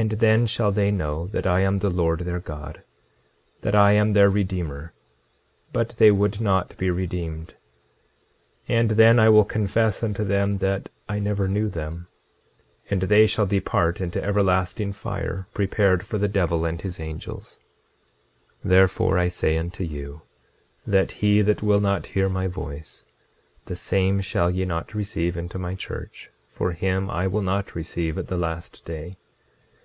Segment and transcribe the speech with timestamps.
[0.00, 2.82] 26:26 And then shall they know that I am the Lord their God,
[3.60, 4.94] that I am their Redeemer;
[5.74, 7.48] but they would not be redeemed.
[8.66, 12.06] 26:27 And then I will confess unto them that I never knew them;
[12.88, 17.60] and they shall depart into everlasting fire prepared for the devil and his angels.
[18.64, 20.22] 26:28 Therefore I say unto you,
[20.86, 23.04] that he that will not hear my voice,
[23.66, 28.16] the same shall ye not receive into my church, for him I will not receive
[28.16, 29.18] at the last day.